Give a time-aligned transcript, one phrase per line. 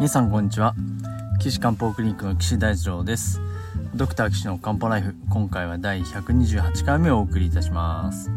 [0.00, 0.74] 皆さんこんにちは。
[1.40, 3.38] 岸漢方クリニックの岸大二郎です。
[3.94, 8.30] ドクター岸の漢方ライフ今回は第128回目をお送りいたします。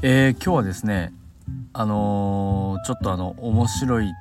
[0.00, 1.12] えー、今日はですね
[1.72, 4.12] あのー、ちょっとあの面白い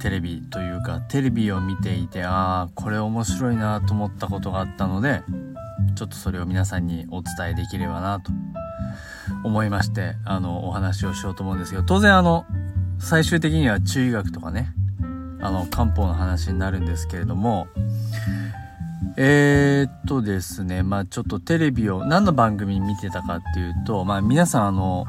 [0.00, 5.22] テレビというかテレビを見ていてああこれ面白いなと思ったことがあったので
[5.96, 8.30] ちょっとそれを皆さんにお伝えできればなと
[9.42, 12.46] 思いましてあのお話をしようと思うんですけど当然あの
[13.00, 14.74] 最終的には中医学とかね
[15.40, 17.66] あの漢方の話になるんですけれども。
[19.16, 25.04] えー、っとですねまあちょっとテレビを何の番組見てたかっていうとまあ皆さんあの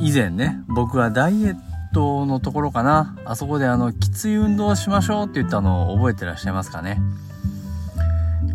[0.00, 1.56] 以前ね僕はダイエッ
[1.92, 3.16] トのところかな。
[3.24, 7.00] あそこであのきつい運動をしましょうって言ったのを覚えてらっしゃいますかね。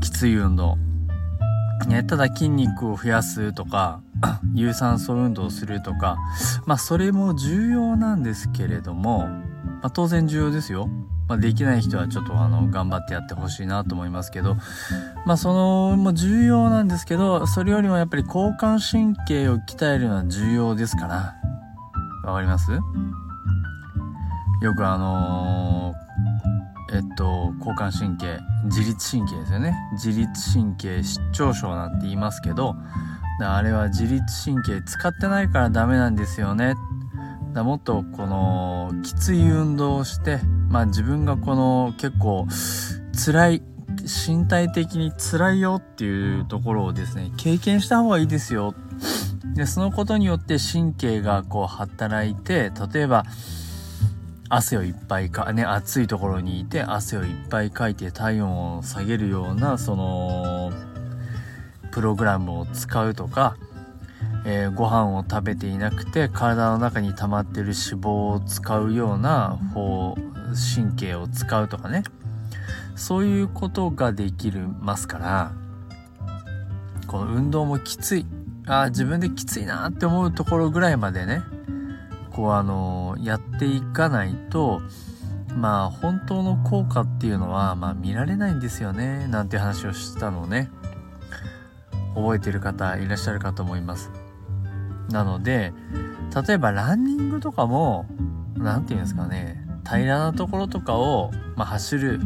[0.01, 0.77] きつい運動。
[1.87, 4.01] ね、ただ筋肉を増やすとか
[4.55, 6.17] 有酸素運動をするとか。
[6.65, 9.27] まあそれも重要なんですけれども、
[9.81, 10.87] まあ、当然重要ですよ、
[11.27, 14.55] まあ、できない人はちょっとあの頑張ってやってほしいなと思いますけど。
[15.25, 21.35] まあそのも重要なんですけどそれよりもやっぱり交感神経を鍛えるのは重要ですから。
[22.23, 22.71] わかります？
[24.61, 29.75] よくあのー、えっと交感神経自律神経ですよね。
[29.93, 32.75] 自律神経失調症なんて言いますけど
[33.41, 36.75] あれは自律神経使ってないからダメなんですよね。
[37.53, 42.47] だもっとこのきつい運動をしてまあ自分がこの結構
[43.25, 43.63] 辛い
[44.27, 48.75] 身体的に辛いよっていうところをですね経験した方がいいですよ。
[49.55, 53.23] でそのことによって神経がこう働いて例えば
[54.49, 60.71] 汗をいっぱいか、ね、暑いところにいて汗をいっぱいかいて体温を下げるようなその
[61.91, 63.55] プログラムを使うとか、
[64.45, 70.15] えー、ご飯を食べていなくて体の中に溜まってる脂肪を使うような方
[70.75, 72.03] 神経を使うとかね。
[72.95, 75.51] そういうことができるますから
[77.07, 78.25] この運動もきつい。
[78.67, 81.43] あ自分できついなって思うところぐらいまでね
[82.31, 84.81] こうあのやっていかないと
[85.55, 90.69] まあ本当の効果っていうのはまあ見られないんですよねなんて話をしたのをね。
[92.15, 94.24] 覚えてる方いらっしゃるかと思います。
[95.09, 95.73] なので、
[96.47, 98.05] 例えばランニングとかも、
[98.57, 102.19] 何て言うんですかね、平らなところとかを、まあ、走る、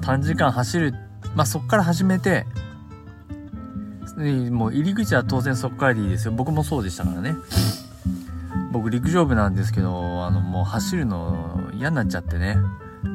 [0.00, 0.94] 短時間走る、
[1.34, 2.46] まあ、そっから始めて、
[4.50, 6.32] もう入り口は当然そっからでいいですよ。
[6.32, 7.36] 僕もそうでしたからね。
[8.72, 12.56] 僕陸上部なんですけど、あのもう走るの嫌になっちゃってね。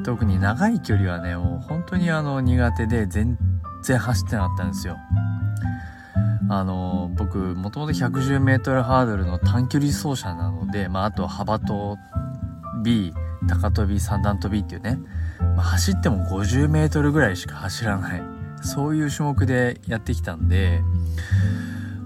[0.04, 3.36] 特に長い距離はね、もう本当にあの苦手で全
[3.82, 4.96] 然走ってなかったんですよ。
[6.48, 7.01] あの
[7.32, 11.96] 僕もともと 110m ハードルの短距離走者なので、まあ、あと幅跳
[12.84, 13.14] び
[13.48, 14.98] 高跳び三段跳びっていうね、
[15.38, 18.22] まあ、走っても 50m ぐらいしか走らない。
[18.62, 20.82] そういう種目でやってきたんで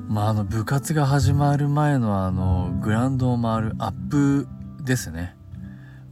[0.08, 4.48] まああの部活が始まる前のあのグラウンドを回るアップ
[4.84, 5.34] ですね。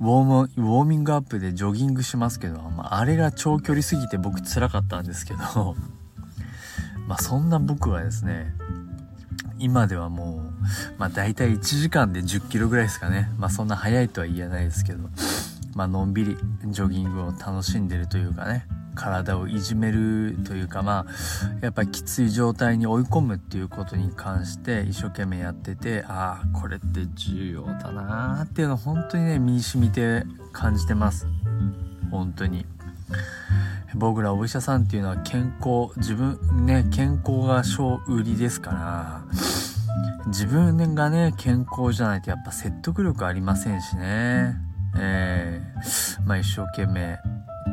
[0.00, 5.76] ウォームウォーミングアップでジョギングしますけど、まあ、あれが長距離すぎて僕辛かったんですけど
[7.06, 8.52] まあそんな僕はですね、
[9.58, 10.42] 今ではも
[10.96, 13.30] う、まあ大体1時間で10キロぐらいですかね。
[13.38, 15.08] まあそんな速いとは言えないですけど、
[15.74, 31.26] まあのんびりジョギングを楽しんでるというかね、体をいじめるというかまあやっぱきつい状態に追い込むっていうことに関して一生懸命やっててああこれって重要だなーっていうのを本当にね身に染みて感じてます。
[32.10, 32.66] 本当に。
[33.94, 39.24] 僕らお医者さんっていうのは健康自分ね健康が小売りですから
[40.26, 44.56] 自分がね健康じゃないとやっぱ説得力ありませんしね。
[44.96, 47.18] えー、まあ一生懸命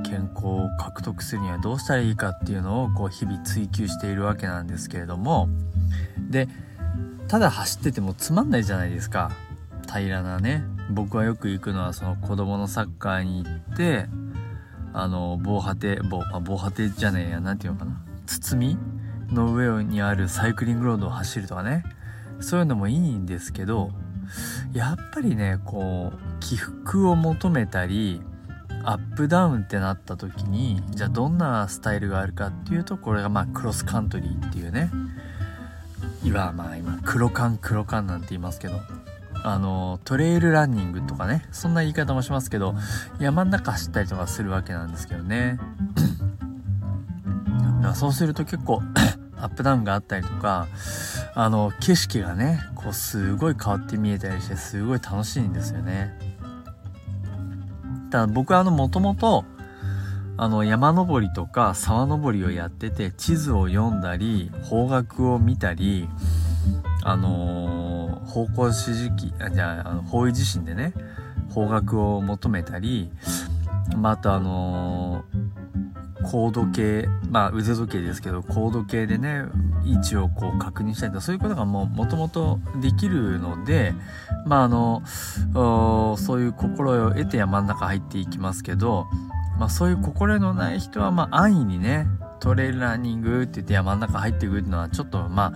[0.03, 5.49] 健康を獲得するにはどうしたらいいかっていうのをこう日々追求しているわけなんですけれども。
[6.29, 6.47] で
[7.27, 9.31] ただ走っててもつまんないじゃないですか。
[9.91, 14.07] 平らなね僕はよく行くのはその子供のサッカーに行って
[14.93, 18.01] あの防波堤防あ防波堤じゃねえや何て言うのかな。
[18.25, 18.77] 包み
[19.33, 21.83] の上にあるサイクリングロードを走るとかね。
[22.39, 23.91] そういうのもいいんですけど
[24.73, 28.21] やっぱりねこう起伏を求めたり
[28.83, 34.89] アップダウンってなった時にじゃあどんなスタイルがあるかっていうとこれがまあクロスカントリーっていうね。
[36.23, 38.79] いわまあ今黒缶黒缶なんて言いますけど。
[39.43, 42.75] あのトレイルランニングとかねそんな言い方もしますけど
[43.19, 45.59] 山ん中走ったりとかするわけなんですけどね。
[47.95, 48.81] そうすると結構
[49.37, 50.67] アップダウンがあったりとか
[51.33, 56.31] あの景色がねこうすごい変わって見えたりしてすごい楽しいんですよね。
[58.11, 59.45] ただ僕はあの、もともと、
[60.37, 66.09] あの、山登りとか沢登りをやってて、地図を読んだり、方角を見たり、
[67.03, 67.70] あのー、
[68.31, 70.93] 方向指示器、あじゃあ、の方位地震でね、
[71.53, 73.11] 方角を求めたり、
[73.97, 79.43] またあのー、高度計、まあ腕時計ですけど、高度計でね、
[79.83, 83.93] 位置をこう確認したりとか、そういうことがもう元々できるので、
[84.45, 85.03] まああの、
[86.17, 89.07] そういう心得を得て山の中入っていきますけど、
[89.59, 92.07] まあそういう心得のない人はまあ安易にね、
[92.41, 95.53] トレイルランニングって言って山の中入ってくっていうのはちょっとま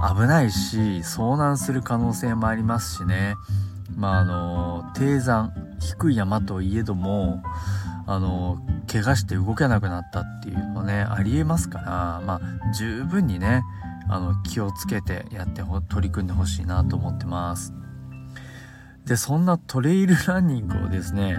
[0.00, 3.34] あ危ないし、遭難する可能性もありますしね。
[3.96, 7.42] まああの、低山、低い山といえども、
[8.06, 12.40] あの、怪我して動けなくなったっていうのね、ありえますから、まあ
[12.74, 13.64] 十分にね、
[14.08, 17.72] あの、気をつけてやって取り組んでほしいなと思ってます。
[19.06, 21.38] で、そんなトレイルランニングをですね、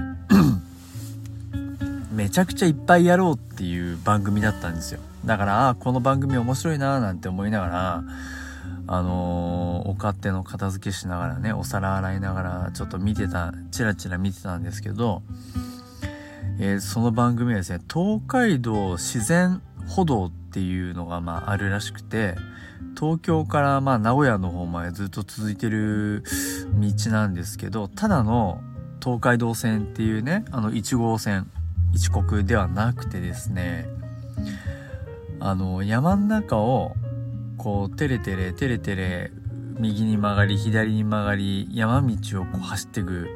[2.17, 4.99] めちゃくちゃいっぱいやろうっていう番組だったんですよ。
[5.23, 8.03] だから、あこの番組面白いなーなんて思いながら、
[8.87, 15.21] あのー、お勝手の片付けしながらね、お皿洗いながらちょっと見てた、チラチラ見てたんですけど、
[16.59, 22.33] えー、その番組はですね、東海道自然歩道っていうのがまああるらしくて、
[22.99, 26.23] 東京からまあ名古屋の方までずっと続いてる
[26.79, 28.59] 道なんですけど、ただの
[29.03, 31.51] 東海道線っていうね、あの1号線
[31.93, 33.87] 一国ではなくてですね、
[35.39, 36.95] あの、山ん中を、
[37.57, 39.31] こう、テレテレ、テレテレ、
[39.79, 43.27] 右に曲がり、左に曲がり、山道をこう走っていく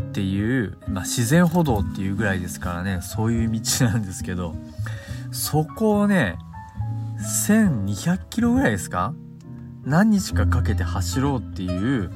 [0.00, 4.54] っていう、まあ、自然歩道っていうぐらいですからね、そういう道なんですけど、
[5.30, 6.38] そこをね、
[7.46, 9.14] 1200キロぐらいですか？
[9.84, 12.10] 何日かかけて走ろうっていう、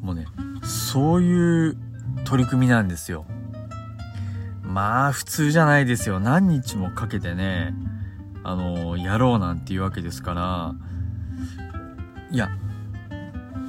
[0.00, 0.26] もうね、
[0.62, 1.76] そういう
[2.24, 3.24] 取り組みなんですよ。
[4.70, 6.20] まあ普通じゃないですよ。
[6.20, 7.74] 何日もかけてね、
[8.44, 10.74] あのやろうなんていうわけですから、
[12.30, 12.48] いや、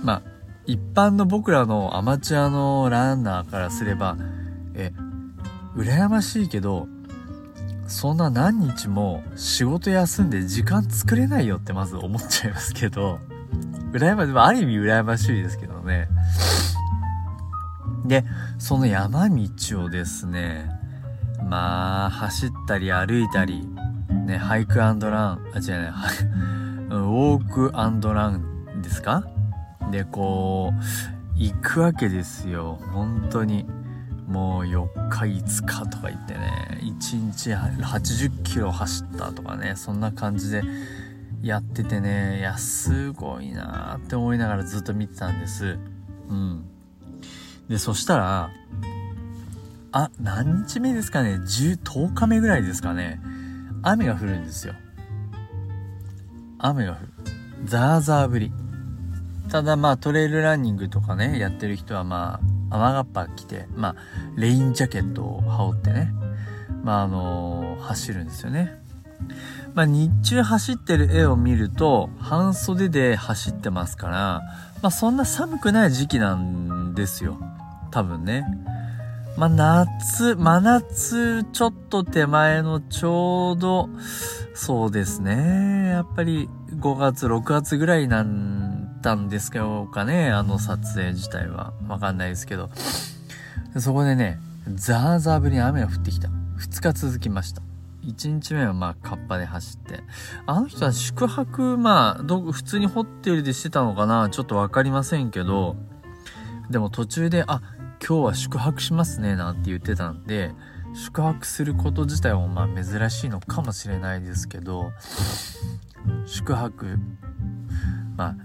[0.03, 0.21] まあ、
[0.65, 4.15] 一般の僕らのアマチュアのランナーからすれば、
[4.75, 4.93] え、
[5.75, 6.87] 羨ましいけど、
[7.87, 13.19] そんな何日も仕事休んで時間作れないよってまず思っちゃいますけど、
[13.91, 16.07] 羨ましい、ある意味羨ましいですけどね。
[18.05, 18.23] で、
[18.59, 20.80] その山道をですね、
[21.43, 23.67] まあ、走ったり歩いたり、
[24.25, 25.91] ね、ハイクラン、あ、違うね、
[26.89, 29.23] ウォークランですか？
[29.91, 30.79] で、こう、
[31.35, 32.79] 行くわけですよ。
[32.91, 33.65] 本当に。
[34.27, 40.63] もう4日5日とか言ってね、1日80キロ走ったとかね、そんな感じで
[41.41, 45.77] やっててね、いや、すごいなーって思いながらずっと見てたんです。
[46.29, 46.63] うん。
[47.67, 48.51] で、そしたら、
[49.93, 53.19] あ、何日目ですかね ?10、日目ぐらいですかね？
[53.83, 54.73] 雨が降るんですよ。
[56.59, 57.09] 雨が降る。
[57.65, 58.53] ザーザー降り。
[59.49, 62.39] ただまあトレイルランニングとかね、やってる人はま
[62.69, 63.95] あ雨がっぱ着て、まあ
[64.37, 66.13] レインジャケットを羽織ってね、
[66.83, 68.79] まああのー、走るんですよね。
[69.73, 74.41] まあ日中走ってる絵を見ると半袖で走ってますから、
[74.81, 77.37] まあそんな寒くない時期なんですよ。
[77.91, 78.45] 多分ね。
[79.37, 83.89] まあ、夏、真夏ちょっと手前のちょうど、
[84.53, 85.89] そうですね。
[85.89, 90.31] やっぱり5月、6月ぐらいなんだんですけどかね。
[90.31, 91.73] あの撮影自体は。
[91.87, 92.69] わかんないですけど。
[93.77, 94.39] そこでね、
[94.73, 96.29] ザーザー降りに雨が降ってきた。
[96.59, 97.61] 2日続きました。
[98.03, 100.03] 1日目はまあ、カッパで走って。
[100.45, 105.75] あの人は宿泊、まあ、ど、普通にホテルでしてたのかなちょっとわかりませんけど、
[106.69, 107.61] でも途中で、あ、
[108.07, 110.51] 今日は宿泊しますねなんて言ってたんで
[110.93, 114.91] 宿泊すること自体もまあ珍しいのかもしれないですけど
[116.25, 116.97] 宿泊
[118.17, 118.35] ま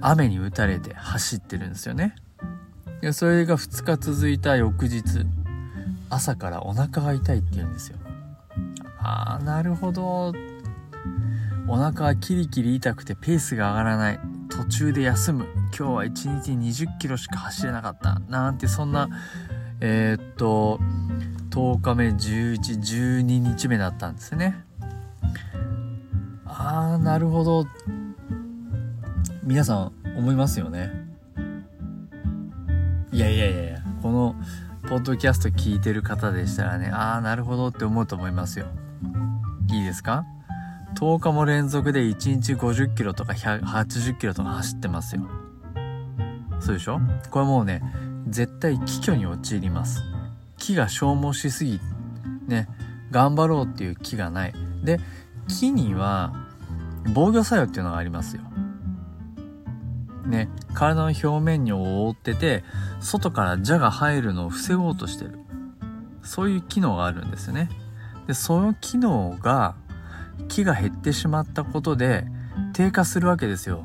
[0.00, 2.14] あ雨に打たれて走ってるんですよね。
[3.00, 5.24] でそれが2日続いた翌日
[6.10, 7.98] 朝からお腹が痛いって言うんですよ。
[8.98, 10.32] ああなるほど。
[11.66, 14.20] お腹がキリキリ痛くてペースが上がらない。
[14.50, 15.46] 途中で休む。
[15.76, 16.52] 今日は1日
[16.84, 19.08] 20キロしか走れなかったなんてそんな
[19.80, 20.78] えー、っと
[21.50, 24.64] 10日目1112日目だったんですね。
[26.46, 27.66] ああなるほど。
[29.42, 30.92] 皆さん思いますよね。
[33.12, 34.36] いやいやいやいやこの
[34.88, 38.66] ポッドキャスト聞いてる方でしたらねああなるほどって思うと思いますよ。
[39.72, 40.24] いいですか
[40.96, 45.22] ？10日も連続で1日50キロとか180キロとか走ってますよ。
[46.60, 47.00] そうでしょ？
[47.30, 47.82] これもうね、
[48.28, 50.02] 絶対気虚に陥ります。
[50.58, 51.80] 気が消耗しすぎ
[52.46, 52.68] ね
[53.10, 54.54] 頑張ろうっていう気がない。
[54.84, 55.00] で
[55.48, 56.34] 木には
[57.14, 58.42] 防御作用っていうのがありますよ。
[60.26, 62.62] ね体の表面に覆ってて
[63.00, 65.38] 外から蛇が入るのを防ごうとしてる。
[66.22, 67.70] そういう機能があるんですよね。
[68.26, 69.74] でその機能が
[70.48, 72.26] 木が減ってしまったことで
[72.74, 73.82] 低下するわけですよ。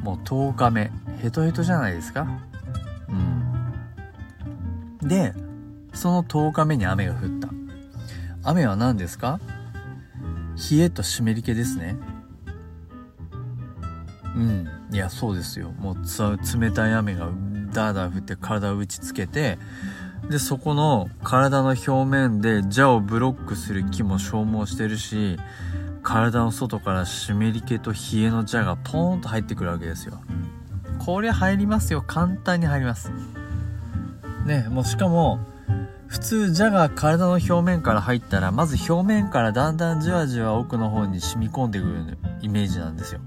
[0.00, 0.90] もう10日目。
[1.22, 2.26] ヘトヘトじゃないですか？
[3.08, 3.12] う
[5.04, 5.08] ん。
[5.08, 5.34] で
[5.92, 7.48] その10日目に雨が降った。
[8.44, 9.40] 雨は何ですか？
[10.70, 11.96] 冷えと湿り気ですね。
[14.34, 14.68] うん。
[14.92, 15.72] いやそうですよ。
[15.72, 15.96] もう
[16.60, 17.28] 冷たい雨が
[17.72, 19.58] ダーダー降って体を打ちつけて
[20.30, 25.38] でそこの体の表面で蛇をブロックする木も消耗してるし
[26.02, 30.20] 体の外から湿り気と冷えの蛇がポーンと入ってくるわけですよ。
[31.08, 32.04] これ入りますよ。
[32.06, 33.10] 簡単に入ります。
[34.44, 35.38] ねもうしかも
[36.06, 43.22] 普通蛇が体の表面から入ったらまず表面からだんだんじわじわ奥の方に染み込んでくるイメージなんですよ。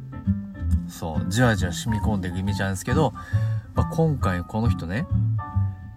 [0.88, 3.14] そうじわじわ染み込んでいくイメージなんですけど、
[3.74, 5.08] まあ、今回この人ね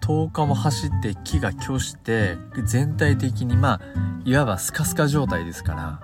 [0.01, 3.81] 10日も走って木が巨して全体的にまあ
[4.25, 5.99] いわばスカスカ状態ですから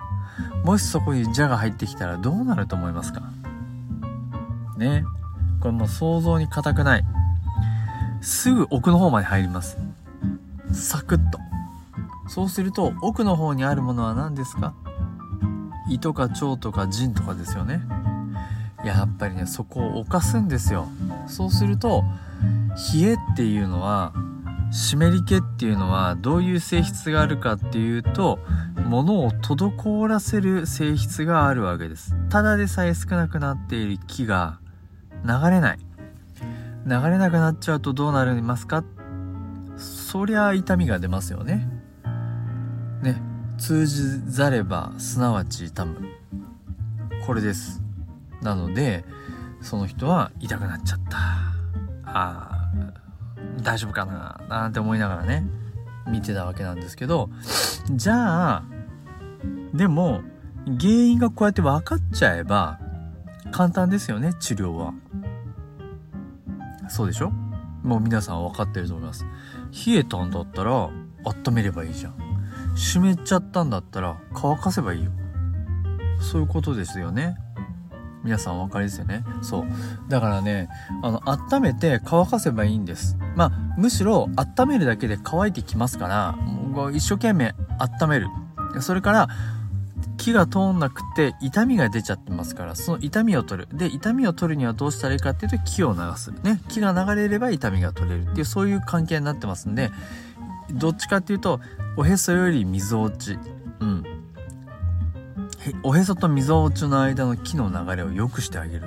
[0.62, 3.24] もしそこに蛇が入ってきたらどうなると思いますか？
[4.76, 5.04] ね。
[5.62, 7.04] これもう想像に難くない。
[8.20, 9.78] すぐ奥の方まで入ります。
[10.72, 11.38] サクッと。
[12.28, 14.74] そうすると奥の方にあるものは何ですか？
[15.88, 17.80] 胃とか腸とか腎とかですよね。
[18.84, 20.88] やっぱりねそこを犯すんですよ。
[21.26, 22.02] そうすると
[22.94, 24.12] 冷えっていうのは
[24.72, 28.38] 湿り気っていうのはどういう性質があるかっていうと
[28.86, 32.14] 物を滞らせる性質があるわけです。
[32.30, 34.58] ただでさえ少なくなっている木が
[35.24, 35.78] 流れない。
[36.86, 38.84] 流れなくなっちゃうとどうなりますか？
[39.76, 41.68] そりゃ痛みが出ますよね。
[43.02, 43.22] ね。
[43.58, 46.00] 通じざればすなわち痛む。
[47.26, 47.80] これです。
[48.42, 49.04] なので
[49.60, 51.18] その人は痛くなっちゃった。
[52.04, 52.70] あ
[53.62, 55.46] 大丈夫かななんて思いながらね
[56.08, 57.30] 見てたわけなんですけど。
[57.90, 58.64] じゃあ
[59.72, 60.22] でも
[60.66, 62.80] 原因がこうやって分かっちゃえば
[63.52, 64.92] 簡単ですよね治療は。
[66.88, 67.30] そうでしょ？
[67.82, 69.24] もう皆さん分かってると思います。
[69.86, 70.92] 冷えたんだったら温
[71.52, 72.14] めればいいじゃん。
[72.74, 75.10] 湿っちゃったんだったら乾かせばいいよ。
[76.20, 77.36] そういうことですよね。
[78.24, 79.24] 皆さんお分かりですよね？
[79.42, 79.64] そう。
[80.08, 80.68] だからね
[81.02, 83.16] あの温めて乾かせばいいんです。
[83.36, 88.28] まあむしろ温めるだけで乾いてきますからもう一生懸命温める。
[88.80, 89.28] それから
[90.22, 93.76] 気が通んなくて痛みが出ちゃってますからその痛みを取る。
[93.76, 96.30] で痛みを取るにはどうしたらいいかっていうと気を流す。
[96.44, 96.60] ね。
[96.68, 99.90] 気が流れれば痛みが取れるっていうそういう関係になってますんで
[100.70, 101.60] どっちかっていうと
[101.96, 103.36] おへそよりみぞおち。
[103.80, 104.04] うん。
[105.82, 108.86] おへそとみぞおちの間の気の流れを良くしてあげる。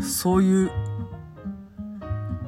[0.00, 0.70] そういう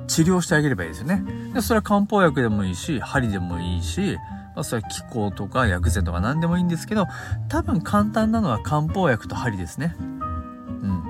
[0.06, 1.22] 治療してあげればいいですよね。
[1.52, 4.16] でそれは漢方薬でもいいし針でもいいし
[4.54, 7.09] まあ、それは気候とか薬膳とか何でもいいんですけど
[7.49, 9.94] 多分簡単なのは漢方薬と針ですね。
[9.99, 11.02] うん。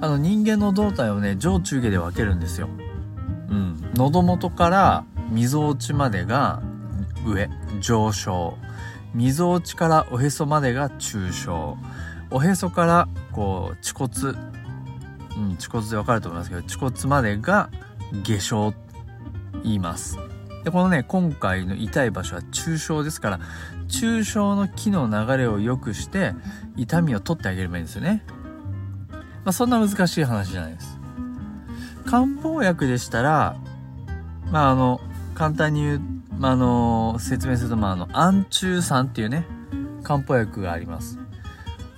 [0.00, 2.68] あの人間の胴体をね上中下で分けるんですよ。
[3.50, 3.90] うん。
[3.94, 6.62] 喉元からみぞおちまでが
[7.26, 7.48] 上
[7.80, 8.56] 上昇。
[9.14, 11.76] みぞおちからおへそまでが中小
[12.30, 14.38] おへそからこう恥骨。
[15.36, 17.70] うん恥骨で分かると思いますけど恥骨までが
[18.24, 18.74] 下昇
[19.62, 20.18] 言います
[20.64, 23.40] でこのね今回の痛い場所は中小ですから
[23.88, 26.34] 中小の気の流れを良くして
[26.76, 28.24] 痛みを取ってあげればいいんですよね。
[29.44, 30.98] まあそんな難しい話じゃないです。
[32.04, 33.56] 漢方薬でしたら
[34.50, 35.00] まああの
[35.34, 36.00] 簡単に言う
[36.40, 39.44] まあ、あの説明すると、まあ、あの安中酸っていうね
[40.02, 41.18] 漢方薬があります。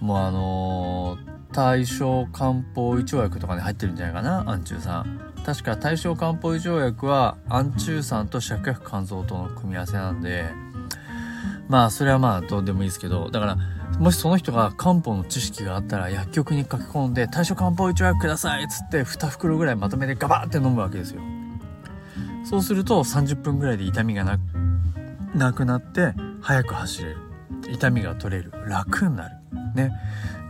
[0.03, 1.17] もうあの
[1.53, 10.51] 大正漢方胃腸薬とかに入ってるんじゃないかな安中酸確か大正漢方胃腸薬は安中酸と芍薬肝臓との組み合わせなんで
[11.69, 13.59] まあそれはまあどうでもいいですけどだから
[14.01, 21.23] もしその人が漢方の知識があったら薬局に書き込んで大正漢方胃腸薬くださいっつって2袋ぐらいまとめてガバって飲むわけですよ。
[22.45, 24.39] そうすると30分ぐらいで痛みがな
[25.35, 27.17] なくなって早く走れる。
[27.71, 28.53] 痛みが取れる。
[28.67, 29.42] 楽になる。
[29.75, 29.93] ね。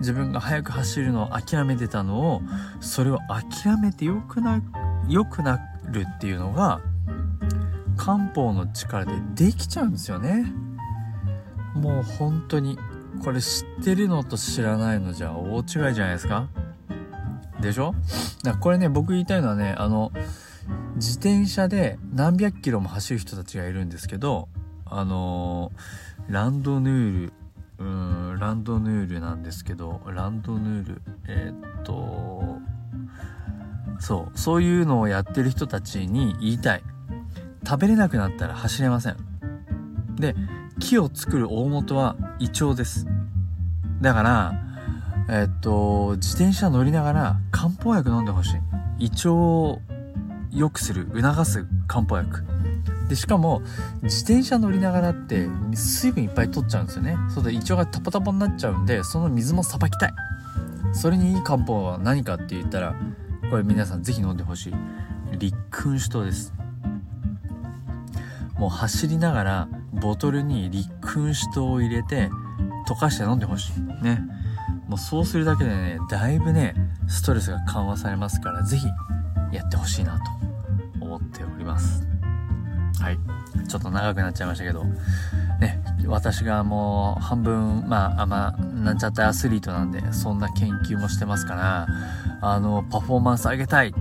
[0.01, 2.43] 自分が早く走るのを諦めてたのを
[2.81, 4.61] それを諦めてよくな
[5.09, 6.81] 良くなるっていうのが
[7.97, 10.53] 漢方の力でできちゃうんですよね。
[11.75, 12.79] もう本当に
[13.25, 16.49] これ知ってるのと知らないのじゃ大違いじゃないですか。
[17.61, 17.95] でしょ？
[18.43, 20.11] だからこれね僕言いたいのはねあの
[20.97, 24.49] 自転車で何百キロも走る人たちがいるんですけど
[24.85, 25.73] あの、
[26.29, 27.33] ランドヌール
[27.83, 32.59] うんランドヌールなんですけどランドヌールえー、っと
[33.99, 36.83] そうそういうのをやってる人たちに言いたい。
[37.65, 39.17] 食べれなくなったら走れません。
[40.17, 40.35] で
[40.81, 43.07] 木を作る大元は胃腸です。
[44.01, 44.55] だから
[45.29, 48.57] えっと自転車乗りながら漢方薬飲んでほし
[48.99, 49.07] い。
[49.07, 49.81] 胃腸を
[50.51, 52.45] 良くする促す漢方薬。
[53.13, 53.61] でしかも
[54.03, 57.15] 自転車乗りながらって水分いっぱい取っちゃうんですよね。
[57.29, 60.15] そうで胃腸がタポタポになっちゃうんでその水もさばきたい。
[60.95, 62.95] それにいい漢方は何かって言ったら
[63.51, 64.75] これ皆さん是非飲んでほしい。
[65.37, 66.55] 立君酒糖です。
[68.57, 72.31] もう走りながらボトルに立君酒糖を入れて
[72.89, 74.03] 溶かして飲んでほしい。
[74.03, 74.23] ね。
[74.89, 76.75] もうそうするだけでねだいぶね
[77.09, 78.87] ストレスが緩和されますから是非
[79.53, 80.42] やってほしいなと。
[83.03, 83.19] はい。
[83.69, 84.85] ちょっと長くなっちゃいましたけど。
[85.61, 91.87] ね私がもう半分まああまなんちゃってアスリートなんでそんな研究もしてますから
[92.41, 93.93] あのパフォーマンス上げたい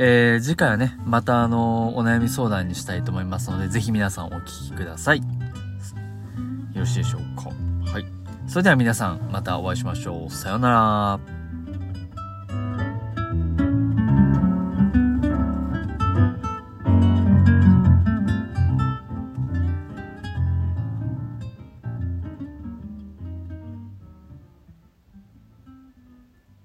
[0.03, 5.19] えー、次回はね、またあの、お悩み相談にしたいと思いますので、ぜひ皆さんお聞きください。
[5.19, 5.25] よ
[6.75, 7.51] ろしいでしょうか。
[7.93, 8.07] はい。
[8.47, 10.31] それでは皆さん、またお会いしましょう。
[10.31, 11.40] さようなら。